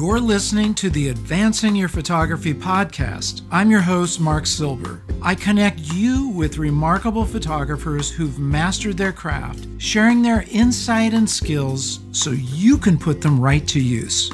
[0.00, 3.42] You're listening to the Advancing Your Photography podcast.
[3.50, 5.02] I'm your host, Marc Silber.
[5.20, 11.98] I connect you with remarkable photographers who've mastered their craft, sharing their insight and skills
[12.12, 14.30] so you can put them right to use.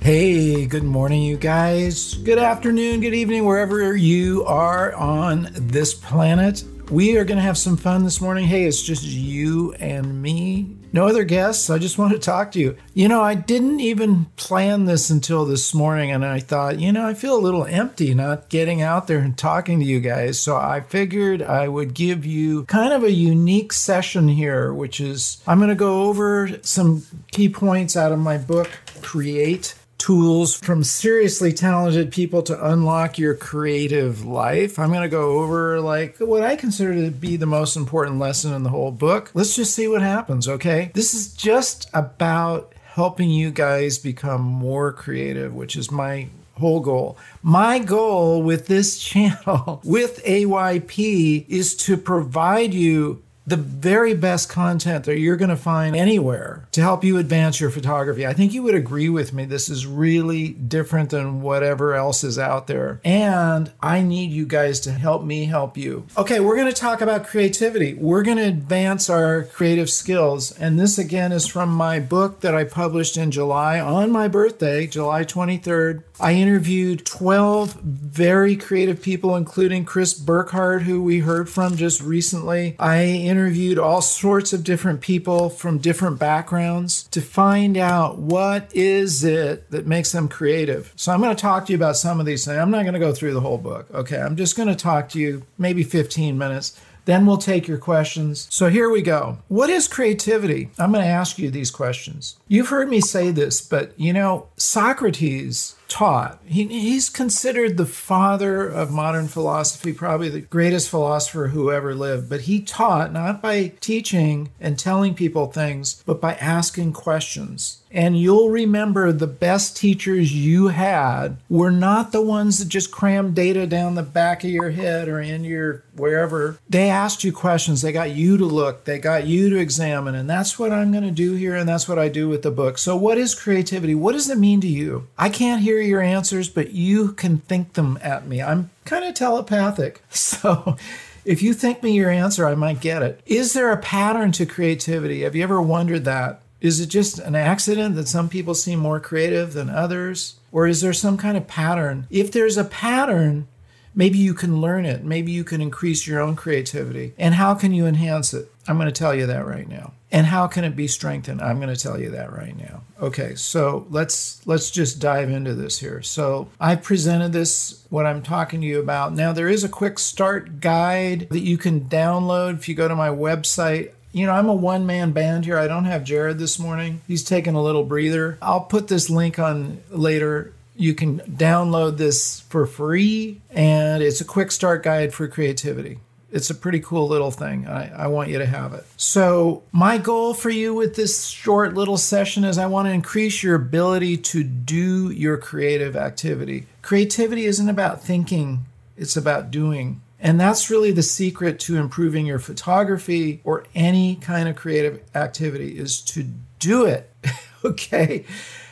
[0.00, 2.14] Hey, good morning, you guys.
[2.14, 6.64] Good afternoon, good evening, wherever you are on this planet.
[6.90, 8.46] We are going to have some fun this morning.
[8.46, 10.75] Hey, it's just you and me.
[10.96, 11.68] No other guests.
[11.68, 12.74] I just want to talk to you.
[12.94, 17.06] You know, I didn't even plan this until this morning, and I thought, you know,
[17.06, 20.40] I feel a little empty not getting out there and talking to you guys.
[20.40, 25.42] So I figured I would give you kind of a unique session here, which is
[25.46, 28.70] I'm going to go over some key points out of my book,
[29.02, 29.74] Create
[30.06, 34.78] tools from seriously talented people to unlock your creative life.
[34.78, 38.52] I'm going to go over like what I consider to be the most important lesson
[38.52, 39.32] in the whole book.
[39.34, 40.92] Let's just see what happens, okay?
[40.94, 47.18] This is just about helping you guys become more creative, which is my whole goal.
[47.42, 55.04] My goal with this channel, with AYP, is to provide you the very best content
[55.04, 58.26] that you're going to find anywhere to help you advance your photography.
[58.26, 59.44] I think you would agree with me.
[59.44, 63.00] This is really different than whatever else is out there.
[63.04, 66.06] And I need you guys to help me help you.
[66.16, 67.94] Okay, we're going to talk about creativity.
[67.94, 70.50] We're going to advance our creative skills.
[70.58, 74.88] And this again is from my book that I published in July on my birthday,
[74.88, 76.02] July 23rd.
[76.20, 82.76] I interviewed 12 very creative people, including Chris Burkard, who we heard from just recently.
[82.78, 89.24] I interviewed all sorts of different people from different backgrounds to find out what is
[89.24, 90.92] it that makes them creative.
[90.96, 92.58] So I'm going to talk to you about some of these things.
[92.58, 93.86] I'm not going to go through the whole book.
[93.92, 94.18] Okay.
[94.18, 96.80] I'm just going to talk to you maybe 15 minutes.
[97.06, 98.48] Then we'll take your questions.
[98.50, 99.38] So here we go.
[99.46, 100.70] What is creativity?
[100.76, 102.36] I'm going to ask you these questions.
[102.48, 106.40] You've heard me say this, but you know, Socrates taught.
[106.44, 112.28] He, he's considered the father of modern philosophy, probably the greatest philosopher who ever lived.
[112.28, 117.82] But he taught not by teaching and telling people things, but by asking questions.
[117.96, 123.34] And you'll remember the best teachers you had were not the ones that just crammed
[123.34, 126.58] data down the back of your head or in your wherever.
[126.68, 127.80] They asked you questions.
[127.80, 128.84] They got you to look.
[128.84, 130.14] They got you to examine.
[130.14, 131.54] And that's what I'm going to do here.
[131.54, 132.76] And that's what I do with the book.
[132.76, 133.94] So, what is creativity?
[133.94, 135.06] What does it mean to you?
[135.16, 138.42] I can't hear your answers, but you can think them at me.
[138.42, 140.02] I'm kind of telepathic.
[140.10, 140.76] So,
[141.24, 143.20] if you think me your answer, I might get it.
[143.26, 145.22] Is there a pattern to creativity?
[145.22, 146.40] Have you ever wondered that?
[146.60, 150.36] Is it just an accident that some people seem more creative than others?
[150.52, 152.06] Or is there some kind of pattern?
[152.10, 153.46] If there's a pattern,
[153.94, 155.04] maybe you can learn it.
[155.04, 157.12] Maybe you can increase your own creativity.
[157.18, 158.50] And how can you enhance it?
[158.68, 159.92] I'm going to tell you that right now.
[160.16, 161.42] And how can it be strengthened?
[161.42, 162.82] I'm going to tell you that right now.
[163.02, 166.00] Okay, so let's let's just dive into this here.
[166.00, 169.12] So I presented this what I'm talking to you about.
[169.12, 172.96] Now there is a quick start guide that you can download if you go to
[172.96, 175.58] my website you know, I'm a one man band here.
[175.58, 177.02] I don't have Jared this morning.
[177.06, 178.38] He's taking a little breather.
[178.40, 180.54] I'll put this link on later.
[180.74, 185.98] You can download this for free, and it's a quick start guide for creativity.
[186.36, 187.66] It's a pretty cool little thing.
[187.66, 188.84] I, I, want you to have it.
[188.98, 193.42] So, my goal for you with this short little session is I want to increase
[193.42, 196.66] your ability to do your creative activity.
[196.82, 198.66] Creativity isn't about thinking,
[198.98, 200.02] it's about doing.
[200.20, 205.78] And that's really the secret to improving your photography or any kind of creative activity
[205.78, 206.26] is to
[206.58, 207.10] do it.
[207.64, 208.26] okay.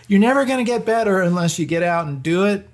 [0.06, 2.68] You're never going to get better unless you get out and do it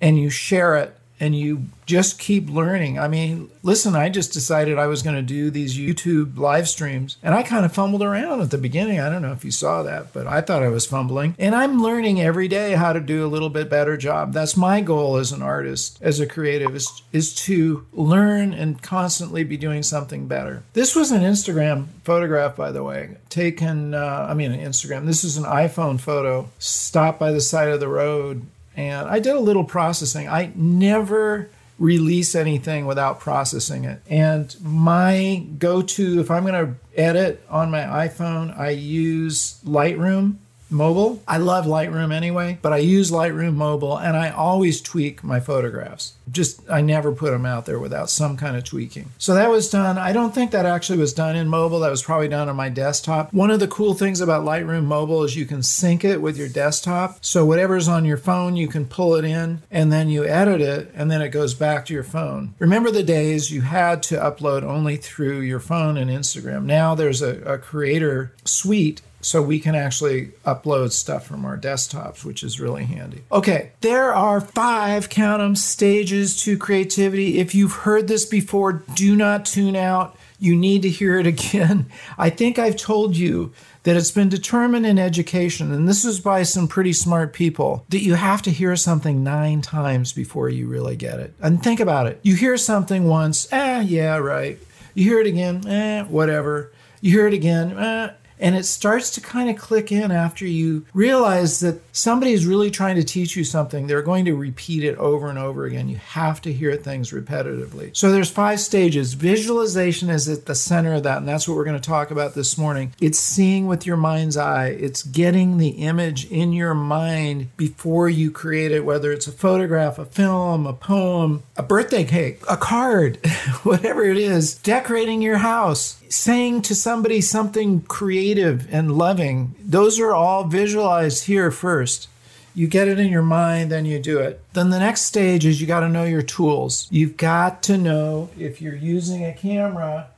[0.00, 2.98] and you share it and you just keep learning.
[2.98, 7.18] I mean, listen, I just decided I was going to do these YouTube live streams
[7.22, 9.00] and I kind of fumbled around at the beginning.
[9.00, 11.34] I don't know if you saw that, but I thought I was fumbling.
[11.38, 14.32] And I'm learning every day how to do a little bit better job.
[14.32, 19.44] That's my goal as an artist, as a creative is is to learn and constantly
[19.44, 20.62] be doing something better.
[20.72, 25.06] This was an Instagram photograph by the way, taken uh, I mean, Instagram.
[25.06, 28.46] This is an iPhone photo stopped by the side of the road
[28.80, 30.28] and I did a little processing.
[30.28, 34.02] I never release anything without processing it.
[34.08, 40.36] And my go to, if I'm going to edit on my iPhone, I use Lightroom
[40.70, 41.22] mobile.
[41.26, 46.14] I love Lightroom anyway, but I use Lightroom mobile and I always tweak my photographs.
[46.30, 49.10] Just, I never put them out there without some kind of tweaking.
[49.18, 49.98] So that was done.
[49.98, 51.80] I don't think that actually was done in mobile.
[51.80, 53.32] That was probably done on my desktop.
[53.32, 56.48] One of the cool things about Lightroom mobile is you can sync it with your
[56.48, 57.24] desktop.
[57.24, 60.90] So whatever's on your phone, you can pull it in and then you edit it
[60.94, 62.54] and then it goes back to your phone.
[62.58, 66.64] Remember the days you had to upload only through your phone and Instagram.
[66.64, 72.24] Now there's a, a creator suite so we can actually upload stuff from our desktops,
[72.24, 73.22] which is really handy.
[73.30, 77.38] Okay, there are five, count 'em, stages to creativity.
[77.38, 80.16] If you've heard this before, do not tune out.
[80.38, 81.86] You need to hear it again.
[82.18, 83.52] I think I've told you
[83.82, 88.02] that it's been determined in education, and this is by some pretty smart people, that
[88.02, 91.34] you have to hear something nine times before you really get it.
[91.40, 92.20] And think about it.
[92.22, 94.58] You hear something once, eh, yeah, right.
[94.94, 96.72] You hear it again, eh, whatever.
[97.00, 100.86] You hear it again, eh, and it starts to kind of click in after you
[100.94, 103.86] realize that somebody is really trying to teach you something.
[103.86, 105.88] They're going to repeat it over and over again.
[105.88, 107.96] You have to hear things repetitively.
[107.96, 109.14] So there's five stages.
[109.14, 112.34] Visualization is at the center of that, and that's what we're going to talk about
[112.34, 112.92] this morning.
[113.00, 114.68] It's seeing with your mind's eye.
[114.68, 119.98] It's getting the image in your mind before you create it, whether it's a photograph,
[119.98, 123.24] a film, a poem, a birthday cake, a card,
[123.62, 130.12] whatever it is, decorating your house saying to somebody something creative and loving, those are
[130.12, 132.08] all visualized here first.
[132.52, 134.42] You get it in your mind, then you do it.
[134.52, 136.88] Then the next stage is you got to know your tools.
[136.90, 140.08] You've got to know if you're using a camera.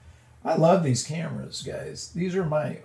[0.43, 2.11] I love these cameras, guys.
[2.15, 2.79] These are my,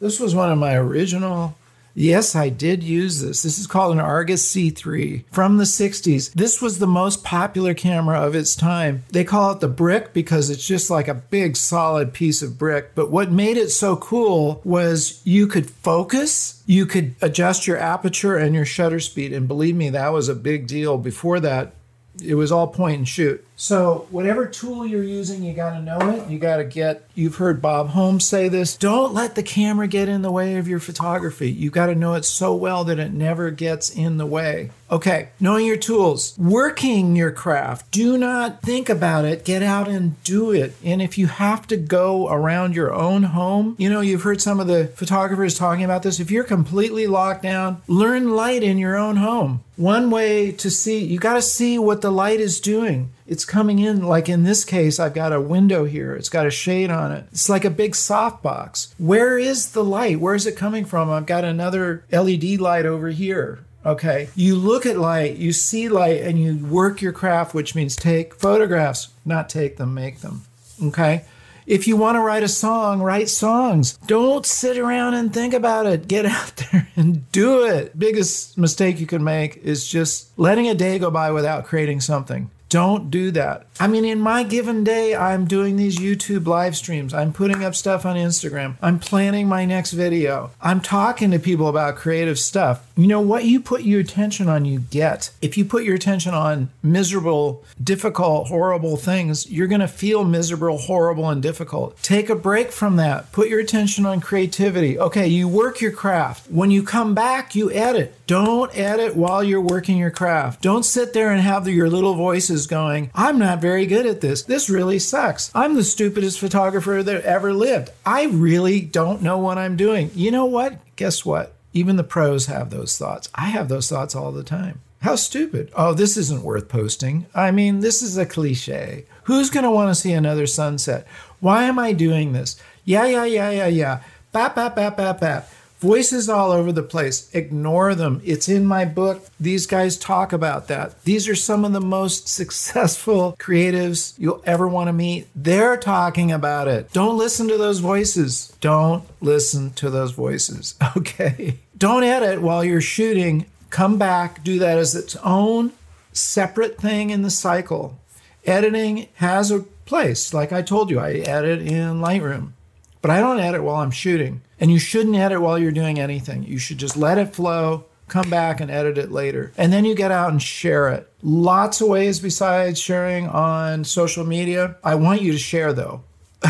[0.00, 1.54] this was one of my original
[1.94, 3.42] Yes, I did use this.
[3.42, 6.32] This is called an Argus C3 from the 60s.
[6.32, 9.04] This was the most popular camera of its time.
[9.10, 12.94] They call it the brick because it's just like a big solid piece of brick.
[12.94, 18.36] But what made it so cool was you could focus, you could adjust your aperture
[18.36, 19.32] and your shutter speed.
[19.32, 20.96] And believe me, that was a big deal.
[20.96, 21.74] Before that,
[22.22, 23.44] it was all point and shoot.
[23.56, 26.28] So, whatever tool you're using, you got to know it.
[26.28, 30.08] You got to get, you've heard Bob Holmes say this don't let the camera get
[30.08, 31.50] in the way of your photography.
[31.50, 34.70] You got to know it so well that it never gets in the way.
[34.90, 37.90] Okay, knowing your tools, working your craft.
[37.90, 40.74] Do not think about it, get out and do it.
[40.84, 44.60] And if you have to go around your own home, you know, you've heard some
[44.60, 46.20] of the photographers talking about this.
[46.20, 49.64] If you're completely locked down, learn light in your own home.
[49.76, 53.78] One way to see, you got to see what the light is doing it's coming
[53.78, 56.14] in like in this case i've got a window here.
[56.14, 57.26] It's got a shade on it.
[57.32, 58.94] It's like a big softbox.
[58.98, 60.20] Where is the light?
[60.20, 61.10] Where is it coming from?
[61.10, 63.60] I've got another led light over here.
[63.84, 64.28] Okay.
[64.34, 68.34] You look at light you see light and you work your craft which means take
[68.34, 70.42] photographs not take them make them.
[70.82, 71.24] Okay?
[71.66, 73.96] If you want to write a song, write songs.
[74.06, 76.08] Don't sit around and think about it.
[76.08, 77.96] Get out there and do it.
[77.98, 82.50] Biggest mistake you can make is just letting a day go by without creating something.
[82.72, 83.66] Don't do that.
[83.78, 87.12] I mean, in my given day, I'm doing these YouTube live streams.
[87.12, 88.76] I'm putting up stuff on Instagram.
[88.80, 90.52] I'm planning my next video.
[90.58, 92.86] I'm talking to people about creative stuff.
[92.96, 95.32] You know, what you put your attention on, you get.
[95.42, 100.78] If you put your attention on miserable, difficult, horrible things, you're going to feel miserable,
[100.78, 102.00] horrible, and difficult.
[102.02, 103.32] Take a break from that.
[103.32, 104.98] Put your attention on creativity.
[104.98, 106.50] Okay, you work your craft.
[106.50, 108.14] When you come back, you edit.
[108.26, 110.62] Don't edit while you're working your craft.
[110.62, 114.42] Don't sit there and have your little voices going, I'm not very good at this.
[114.42, 115.50] This really sucks.
[115.54, 117.90] I'm the stupidest photographer that ever lived.
[118.04, 120.10] I really don't know what I'm doing.
[120.14, 120.78] You know what?
[120.96, 121.54] Guess what?
[121.72, 123.28] Even the pros have those thoughts.
[123.34, 124.80] I have those thoughts all the time.
[125.00, 125.72] How stupid.
[125.74, 127.26] Oh, this isn't worth posting.
[127.34, 129.06] I mean, this is a cliche.
[129.24, 131.06] Who's going to want to see another sunset?
[131.40, 132.60] Why am I doing this?
[132.84, 134.02] Yeah, yeah, yeah, yeah, yeah.
[134.30, 135.48] Bap, bap, bap, bap, bap.
[135.82, 137.28] Voices all over the place.
[137.34, 138.22] Ignore them.
[138.24, 139.26] It's in my book.
[139.40, 141.02] These guys talk about that.
[141.02, 145.26] These are some of the most successful creatives you'll ever want to meet.
[145.34, 146.92] They're talking about it.
[146.92, 148.56] Don't listen to those voices.
[148.60, 150.76] Don't listen to those voices.
[150.96, 151.58] Okay.
[151.76, 153.46] Don't edit while you're shooting.
[153.70, 154.44] Come back.
[154.44, 155.72] Do that as its own
[156.12, 157.98] separate thing in the cycle.
[158.44, 160.32] Editing has a place.
[160.32, 162.52] Like I told you, I edit in Lightroom,
[163.00, 164.42] but I don't edit while I'm shooting.
[164.62, 166.44] And you shouldn't edit while you're doing anything.
[166.44, 169.50] You should just let it flow, come back and edit it later.
[169.58, 171.10] And then you get out and share it.
[171.20, 174.76] Lots of ways besides sharing on social media.
[174.84, 176.04] I want you to share though.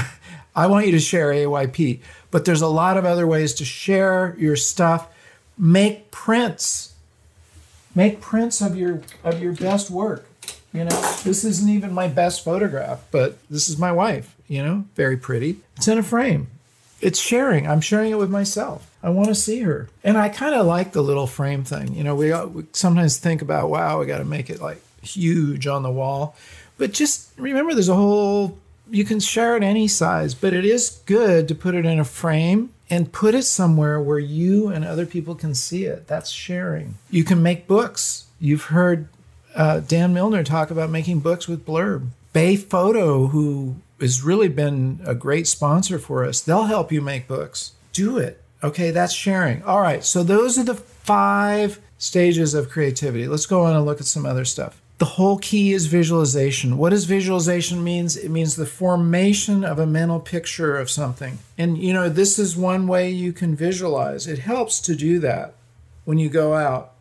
[0.55, 2.01] I want you to share AYP,
[2.31, 5.09] but there's a lot of other ways to share your stuff.
[5.57, 6.93] Make prints.
[7.95, 10.29] Make prints of your of your best work.
[10.75, 14.85] You know, this isn't even my best photograph, but this is my wife, you know,
[14.97, 15.61] very pretty.
[15.77, 16.49] It's in a frame
[17.03, 17.67] it's sharing.
[17.67, 18.89] I'm sharing it with myself.
[19.03, 19.89] I want to see her.
[20.05, 21.95] And I kind of like the little frame thing.
[21.95, 25.67] You know, we, we sometimes think about, wow, we got to make it like huge
[25.67, 26.37] on the wall.
[26.79, 28.59] But just remember, there's a whole,
[28.91, 32.05] you can share it any size, but it is good to put it in a
[32.05, 36.07] frame and put it somewhere where you and other people can see it.
[36.07, 36.99] That's sharing.
[37.11, 38.27] You can make books.
[38.39, 39.09] You've heard
[39.55, 42.09] uh, Dan Milner talk about making books with Blurb.
[42.33, 46.41] Bay Photo, who has really been a great sponsor for us.
[46.41, 47.73] They'll help you make books.
[47.93, 48.43] Do it.
[48.63, 49.63] Okay, that's sharing.
[49.65, 53.27] All right, so those are the five stages of creativity.
[53.27, 54.81] Let's go on and look at some other stuff.
[54.99, 56.79] The whole key is visualization.
[56.79, 58.17] What does visualization means?
[58.17, 61.39] It means the formation of a mental picture of something.
[61.59, 64.29] And you know, this is one way you can visualize.
[64.29, 65.55] It helps to do that
[66.05, 66.93] when you go out.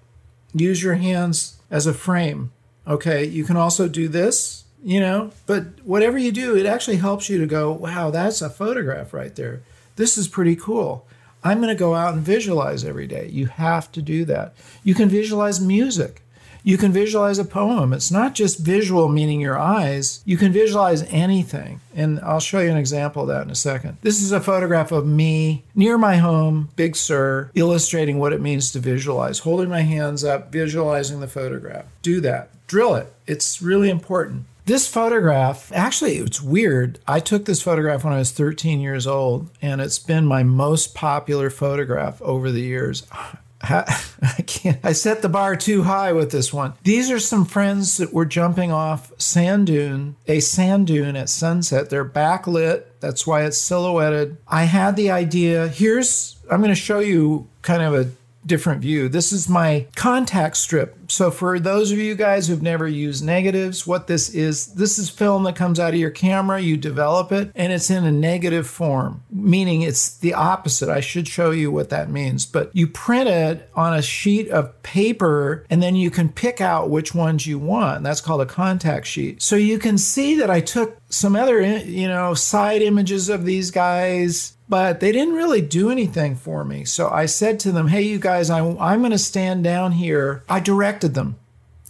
[0.53, 2.51] Use your hands as a frame.
[2.87, 7.29] Okay, you can also do this, you know, but whatever you do, it actually helps
[7.29, 9.61] you to go, wow, that's a photograph right there.
[9.95, 11.05] This is pretty cool.
[11.43, 13.27] I'm going to go out and visualize every day.
[13.31, 14.53] You have to do that.
[14.83, 16.21] You can visualize music.
[16.63, 17.91] You can visualize a poem.
[17.91, 20.21] It's not just visual, meaning your eyes.
[20.25, 21.81] You can visualize anything.
[21.95, 23.97] And I'll show you an example of that in a second.
[24.01, 28.71] This is a photograph of me near my home, Big Sur, illustrating what it means
[28.73, 31.85] to visualize, holding my hands up, visualizing the photograph.
[32.03, 32.49] Do that.
[32.67, 33.11] Drill it.
[33.25, 34.45] It's really important.
[34.65, 36.99] This photograph, actually, it's weird.
[37.07, 40.93] I took this photograph when I was 13 years old, and it's been my most
[40.93, 43.05] popular photograph over the years.
[43.63, 44.79] I can't.
[44.83, 46.73] I set the bar too high with this one.
[46.83, 51.91] These are some friends that were jumping off sand dune, a sand dune at sunset.
[51.91, 52.85] They're backlit.
[53.01, 54.37] That's why it's silhouetted.
[54.47, 55.67] I had the idea.
[55.67, 56.37] Here's.
[56.49, 58.09] I'm going to show you kind of a
[58.45, 59.07] different view.
[59.07, 61.00] This is my contact strip.
[61.11, 65.09] So for those of you guys who've never used negatives, what this is, this is
[65.09, 68.65] film that comes out of your camera, you develop it, and it's in a negative
[68.65, 70.87] form, meaning it's the opposite.
[70.87, 72.45] I should show you what that means.
[72.45, 76.89] But you print it on a sheet of paper and then you can pick out
[76.89, 78.03] which ones you want.
[78.03, 79.41] That's called a contact sheet.
[79.41, 83.69] So you can see that I took some other, you know, side images of these
[83.69, 86.85] guys but they didn't really do anything for me.
[86.85, 90.43] So I said to them, Hey, you guys, I, I'm going to stand down here.
[90.47, 90.61] I
[91.01, 91.35] directed them.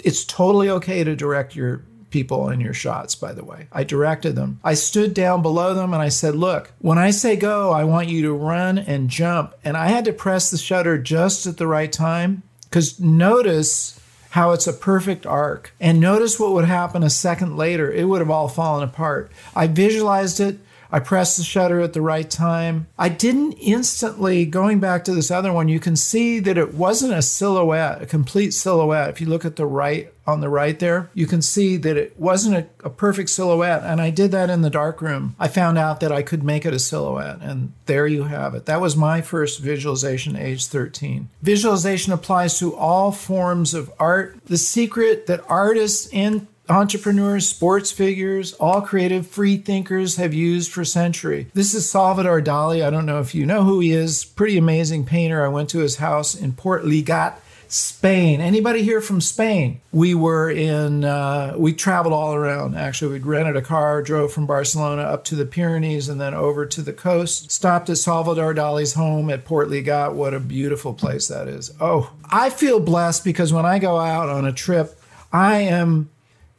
[0.03, 3.67] It's totally okay to direct your people in your shots, by the way.
[3.71, 4.59] I directed them.
[4.63, 8.09] I stood down below them and I said, Look, when I say go, I want
[8.09, 9.53] you to run and jump.
[9.63, 13.99] And I had to press the shutter just at the right time because notice
[14.31, 15.73] how it's a perfect arc.
[15.79, 17.91] And notice what would happen a second later.
[17.91, 19.31] It would have all fallen apart.
[19.55, 20.57] I visualized it.
[20.91, 22.87] I pressed the shutter at the right time.
[22.97, 27.13] I didn't instantly, going back to this other one, you can see that it wasn't
[27.13, 29.09] a silhouette, a complete silhouette.
[29.09, 32.17] If you look at the right, on the right there, you can see that it
[32.19, 33.83] wasn't a, a perfect silhouette.
[33.83, 35.35] And I did that in the dark room.
[35.39, 37.39] I found out that I could make it a silhouette.
[37.41, 38.65] And there you have it.
[38.65, 41.29] That was my first visualization, age 13.
[41.41, 44.37] Visualization applies to all forms of art.
[44.45, 50.85] The secret that artists and entrepreneurs, sports figures, all creative free thinkers have used for
[50.85, 51.47] century.
[51.53, 52.83] This is Salvador Dali.
[52.83, 54.23] I don't know if you know who he is.
[54.23, 55.43] Pretty amazing painter.
[55.43, 57.35] I went to his house in Portlligat,
[57.67, 58.41] Spain.
[58.41, 59.79] Anybody here from Spain?
[59.93, 62.75] We were in, uh, we traveled all around.
[62.75, 66.65] Actually, we'd rented a car, drove from Barcelona up to the Pyrenees and then over
[66.65, 67.49] to the coast.
[67.49, 70.13] Stopped at Salvador Dali's home at Portlligat.
[70.13, 71.71] What a beautiful place that is.
[71.79, 74.99] Oh, I feel blessed because when I go out on a trip,
[75.31, 76.09] I am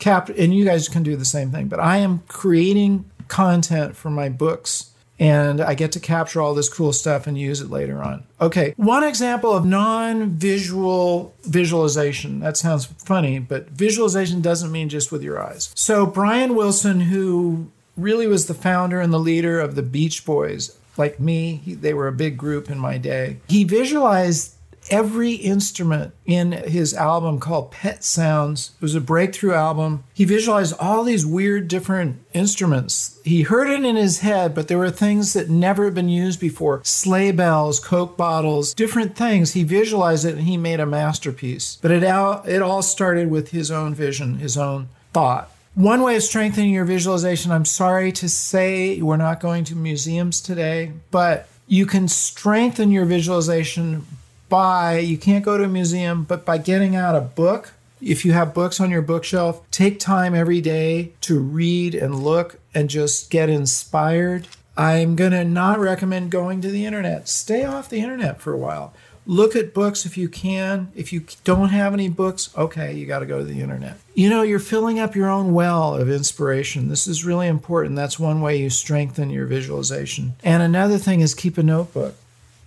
[0.03, 4.11] cap and you guys can do the same thing but i am creating content for
[4.11, 4.91] my books
[5.21, 8.25] and i get to capture all this cool stuff and use it later on.
[8.41, 12.41] Okay one example of non-visual visualization.
[12.41, 15.71] That sounds funny but visualization doesn't mean just with your eyes.
[15.77, 20.77] So brian wilson who really was the founder and the leader of the beach boys
[20.97, 24.57] like me he, they were a big group in my day he visualized
[24.91, 28.73] every instrument in his album called Pet Sounds.
[28.77, 30.05] It was a breakthrough album.
[30.15, 33.21] He visualized all these weird different instruments.
[33.25, 36.41] He heard it in his head, but there were things that never had been used
[36.41, 39.53] before sleigh bells, Coke bottles, different things.
[39.53, 41.79] He visualized it and he made a masterpiece.
[41.81, 45.51] But it all, it all started with his own vision, his own thought.
[45.75, 50.43] One way of strengthening your visualization, I'm sorry to say we're not going to museums
[50.43, 54.07] today, but you can strengthen your visualization
[54.53, 58.33] by, you can't go to a museum, but by getting out a book, if you
[58.33, 63.31] have books on your bookshelf, take time every day to read and look and just
[63.31, 64.47] get inspired.
[64.77, 67.31] I'm going to not recommend going to the internet.
[67.31, 68.93] Stay off the internet for a while.
[69.25, 70.93] Look at books if you can.
[70.95, 73.97] If you don't have any books, okay, you got to go to the internet.
[74.13, 76.91] You know, you're filling up your own well of inspiration.
[76.91, 77.97] This is really important.
[77.97, 80.35] That's one way you strengthen your visualization.
[80.45, 82.17] And another thing is keep a notebook.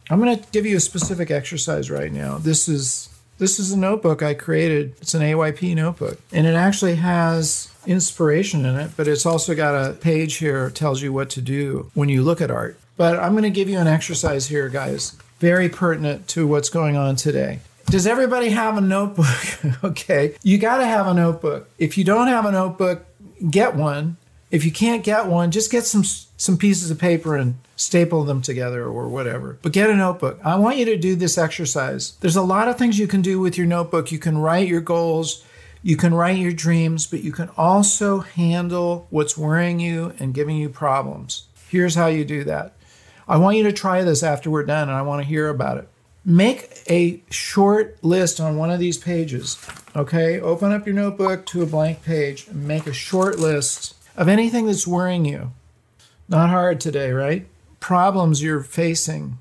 [0.09, 2.37] I'm going to give you a specific exercise right now.
[2.37, 4.95] This is this is a notebook I created.
[5.01, 9.73] It's an AYP notebook, and it actually has inspiration in it, but it's also got
[9.75, 12.79] a page here that tells you what to do when you look at art.
[12.97, 16.95] But I'm going to give you an exercise here, guys, very pertinent to what's going
[16.95, 17.59] on today.
[17.87, 19.25] Does everybody have a notebook?
[19.83, 20.35] okay.
[20.41, 21.69] You got to have a notebook.
[21.77, 23.05] If you don't have a notebook,
[23.49, 24.17] get one
[24.49, 28.41] If you can't get one, just get some some pieces of paper and staple them
[28.41, 29.57] together or whatever.
[29.61, 30.39] But get a notebook.
[30.43, 32.11] I want you to do this exercise.
[32.21, 34.11] There's a lot of things you can do with your notebook.
[34.11, 35.43] You can write your goals,
[35.83, 40.57] you can write your dreams, but you can also handle what's worrying you and giving
[40.57, 41.47] you problems.
[41.69, 42.73] Here's how you do that.
[43.27, 45.77] I want you to try this after we're done and I want to hear about
[45.77, 45.87] it.
[46.23, 49.63] Make a short list on one of these pages.
[49.95, 54.27] Okay, open up your notebook to a blank page and make a short list of
[54.27, 55.51] anything that's worrying you.
[56.27, 57.45] Not hard today, right?
[57.85, 59.37] Problems you're facing.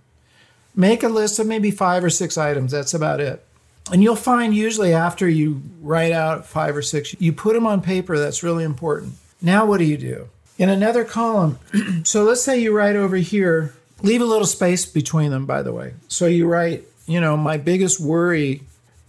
[0.76, 2.72] Make a list of maybe five or six items.
[2.72, 3.42] That's about it.
[3.90, 7.80] And you'll find usually after you write out five or six, you put them on
[7.80, 8.18] paper.
[8.18, 9.14] That's really important.
[9.40, 10.28] Now, what do you do?
[10.58, 11.58] In another column,
[12.04, 13.72] so let's say you write over here,
[14.02, 15.94] leave a little space between them, by the way.
[16.08, 18.60] So you write, you know, my biggest worry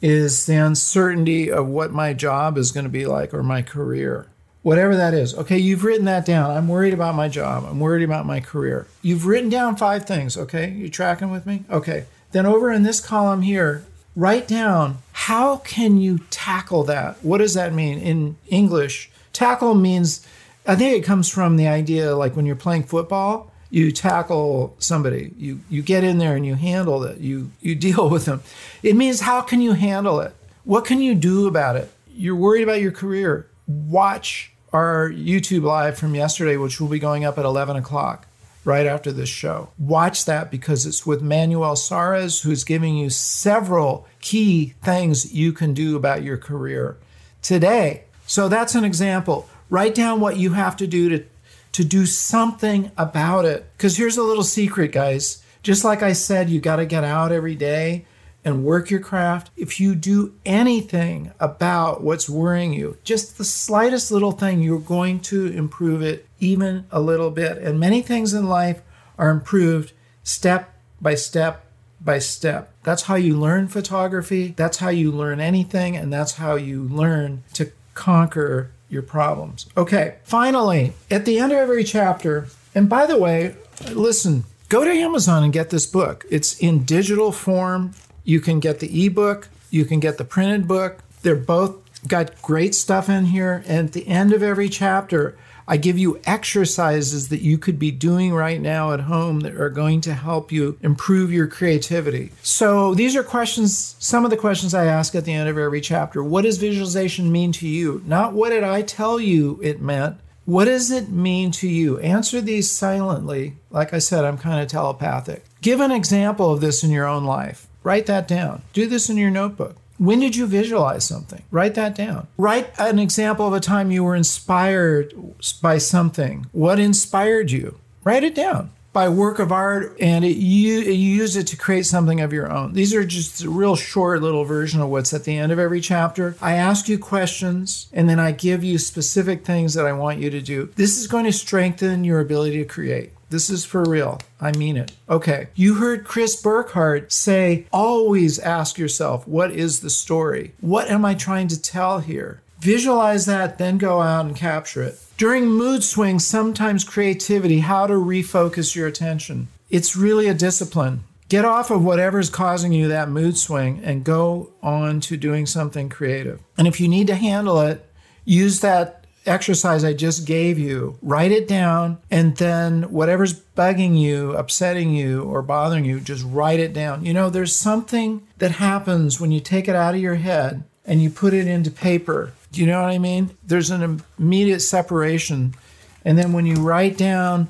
[0.02, 4.28] is the uncertainty of what my job is going to be like or my career
[4.66, 5.36] whatever that is.
[5.36, 6.50] Okay, you've written that down.
[6.50, 7.66] I'm worried about my job.
[7.70, 8.88] I'm worried about my career.
[9.04, 10.36] You've written down five things.
[10.36, 11.66] Okay, you tracking with me?
[11.70, 12.06] Okay.
[12.32, 17.24] Then over in this column here, write down how can you tackle that?
[17.24, 19.12] What does that mean in English?
[19.34, 20.26] Tackle means,
[20.66, 25.32] I think it comes from the idea like when you're playing football, you tackle somebody,
[25.38, 28.42] you you get in there and you handle it, you you deal with them.
[28.82, 30.34] It means how can you handle it?
[30.64, 31.92] What can you do about it?
[32.08, 33.48] You're worried about your career.
[33.68, 38.28] Watch our YouTube live from yesterday, which will be going up at 11 o'clock
[38.66, 39.70] right after this show.
[39.80, 45.74] Watch that because it's with Manuel Saras, who's giving you several key things you can
[45.74, 46.98] do about your career
[47.42, 48.04] today.
[48.28, 49.48] So that's an example.
[49.70, 51.26] Write down what you have to do to,
[51.72, 53.66] to do something about it.
[53.78, 55.42] Because here's a little secret, guys.
[55.64, 58.06] Just like I said, you got to get out every day
[58.46, 64.12] and work your craft, if you do anything about what's worrying you, just the slightest
[64.12, 67.58] little thing, you're going to improve it even a little bit.
[67.58, 68.82] And many things in life
[69.18, 69.92] are improved
[70.24, 71.66] step by step
[72.00, 72.72] by step.
[72.84, 77.44] That's how you learn photography, that's how you learn anything, and that's how you learn
[77.54, 79.66] to conquer your problems.
[79.76, 83.56] Okay, finally, at the end of every chapter, and by the way,
[83.92, 86.26] listen, go to Amazon and get this book.
[86.30, 87.94] It's in digital form.
[88.26, 91.04] You can get the ebook, you can get the printed book.
[91.22, 93.64] They're both got great stuff in here.
[93.68, 97.90] And at the end of every chapter, I give you exercises that you could be
[97.90, 102.32] doing right now at home that are going to help you improve your creativity.
[102.44, 105.82] So, these are questions, some of the questions I ask at the end of every
[105.82, 106.24] chapter.
[106.24, 108.04] What does visualization mean to you?
[108.06, 110.18] Not what did I tell you it meant.
[110.46, 111.98] What does it mean to you?
[112.00, 113.56] Answer these silently.
[113.72, 115.44] Like I said, I'm kind of telepathic.
[115.62, 117.66] Give an example of this in your own life.
[117.86, 118.64] Write that down.
[118.74, 119.76] Do this in your notebook.
[120.00, 121.44] When did you visualize something?
[121.52, 122.28] Write that down.
[122.36, 125.14] Write an example of a time you were inspired
[125.62, 126.48] by something.
[126.52, 127.78] What inspired you?
[128.04, 131.86] Write it down by work of art and it, you, you use it to create
[131.86, 132.74] something of your own.
[132.74, 135.82] These are just a real short little version of what's at the end of every
[135.82, 136.36] chapter.
[136.42, 140.30] I ask you questions and then I give you specific things that I want you
[140.30, 140.72] to do.
[140.76, 143.12] This is going to strengthen your ability to create.
[143.30, 144.20] This is for real.
[144.40, 144.92] I mean it.
[145.10, 145.48] Okay.
[145.56, 150.54] You heard Chris Burkard say, always ask yourself, what is the story?
[150.62, 152.42] What am I trying to tell here?
[152.60, 155.00] Visualize that, then go out and capture it.
[155.18, 159.48] During mood swings, sometimes creativity, how to refocus your attention.
[159.70, 161.04] It's really a discipline.
[161.28, 165.90] Get off of whatever's causing you that mood swing and go on to doing something
[165.90, 166.40] creative.
[166.58, 167.84] And if you need to handle it,
[168.26, 174.34] use that exercise I just gave you, write it down, and then whatever's bugging you,
[174.34, 177.06] upsetting you, or bothering you, just write it down.
[177.06, 181.02] You know, there's something that happens when you take it out of your head and
[181.02, 182.34] you put it into paper.
[182.52, 183.36] Do you know what I mean?
[183.44, 185.56] There's an immediate separation.
[186.04, 187.48] And then when you write down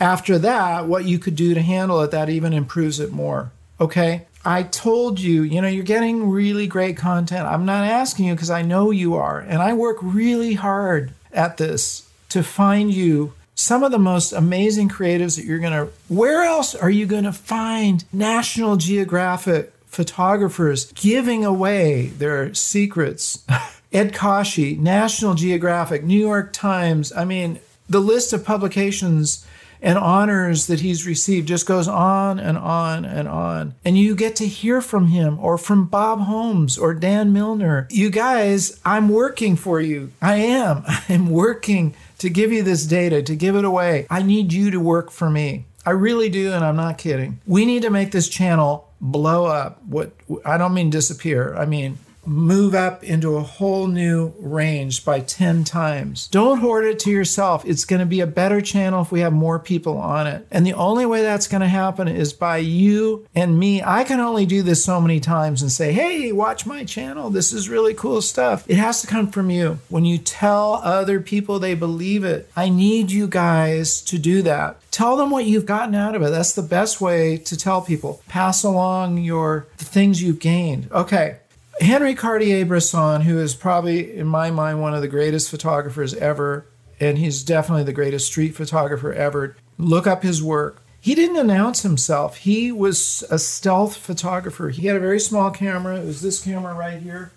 [0.00, 3.52] after that what you could do to handle it, that even improves it more.
[3.80, 4.26] Okay?
[4.44, 7.46] I told you, you know, you're getting really great content.
[7.46, 9.38] I'm not asking you because I know you are.
[9.38, 14.88] And I work really hard at this to find you some of the most amazing
[14.88, 15.92] creatives that you're going to.
[16.08, 23.44] Where else are you going to find National Geographic photographers giving away their secrets?
[23.92, 27.12] Ed Kashi, National Geographic, New York Times.
[27.12, 29.44] I mean, the list of publications
[29.82, 33.74] and honors that he's received just goes on and on and on.
[33.84, 37.88] And you get to hear from him or from Bob Holmes or Dan Milner.
[37.90, 40.12] You guys, I'm working for you.
[40.20, 40.84] I am.
[41.08, 44.06] I'm working to give you this data, to give it away.
[44.10, 45.66] I need you to work for me.
[45.86, 47.40] I really do, and I'm not kidding.
[47.46, 49.82] We need to make this channel blow up.
[49.84, 50.12] What
[50.44, 51.54] I don't mean disappear.
[51.56, 56.28] I mean move up into a whole new range by 10 times.
[56.28, 57.64] Don't hoard it to yourself.
[57.64, 60.46] It's going to be a better channel if we have more people on it.
[60.50, 63.82] And the only way that's going to happen is by you and me.
[63.82, 67.30] I can only do this so many times and say, hey, watch my channel.
[67.30, 68.64] This is really cool stuff.
[68.68, 69.78] It has to come from you.
[69.88, 72.50] When you tell other people, they believe it.
[72.56, 74.80] I need you guys to do that.
[74.90, 76.30] Tell them what you've gotten out of it.
[76.30, 78.22] That's the best way to tell people.
[78.28, 80.90] Pass along your the things you've gained.
[80.90, 81.38] Okay.
[81.80, 86.66] Henry Cartier-Bresson, who is probably, in my mind, one of the greatest photographers ever,
[87.00, 89.56] and he's definitely the greatest street photographer ever.
[89.78, 90.82] Look up his work.
[91.00, 92.36] He didn't announce himself.
[92.38, 94.68] He was a stealth photographer.
[94.68, 95.98] He had a very small camera.
[95.98, 97.32] It was this camera right here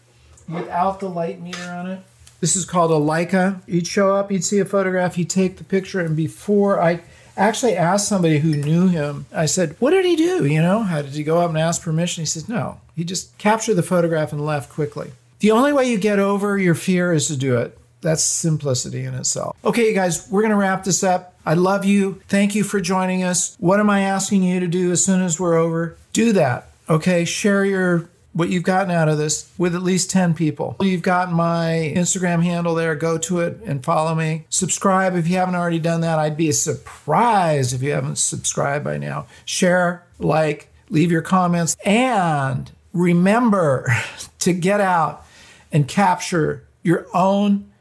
[0.50, 2.00] without the light meter on it.
[2.42, 3.66] This is called a Leica.
[3.66, 7.00] He'd show up, he'd see a photograph, he'd take the picture, and before I
[7.38, 10.46] actually asked somebody who knew him, I said, What did he do?
[10.46, 12.22] You know, how did he go up and ask permission?
[12.22, 15.12] He says, No, he just captured the photograph and left quickly.
[15.40, 17.78] The only way you get over your fear is to do it.
[18.02, 19.56] That's simplicity in itself.
[19.64, 21.36] Okay, guys, we're going to wrap this up.
[21.46, 22.22] I love you.
[22.28, 23.56] Thank you for joining us.
[23.60, 25.96] What am I asking you to do as soon as we're over?
[26.12, 26.70] Do that.
[26.90, 30.76] Okay, share your what you've gotten out of this with at least 10 people.
[30.82, 32.96] You've got my Instagram handle there.
[32.96, 34.46] Go to it and follow me.
[34.50, 36.20] Subscribe if you haven't already done that.
[36.20, 39.28] I'd be surprised if you haven't subscribed by now.
[39.46, 43.88] Share, like, leave your comments, and remember
[44.40, 45.26] to get out
[45.72, 47.72] and capture your own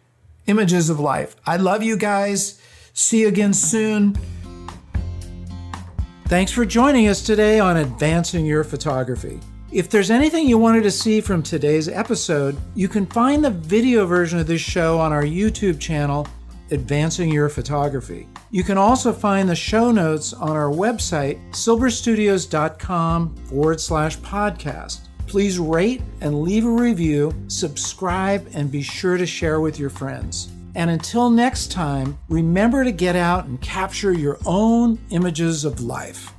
[0.46, 1.34] images of life.
[1.46, 2.60] I love you guys.
[2.94, 4.18] See you again soon.
[6.26, 9.38] Thanks for joining us today on Advancing Your Photography.
[9.72, 14.04] If there's anything you wanted to see from today's episode, you can find the video
[14.04, 16.28] version of this show on our YouTube channel,
[16.70, 18.28] Advancing Your Photography.
[18.50, 25.08] You can also find the show notes on our website, silberstudios.com forward slash podcast.
[25.26, 30.52] Please rate and leave a review, subscribe, and be sure to share with your friends.
[30.74, 36.31] And until next time, remember to get out and capture your own images of life.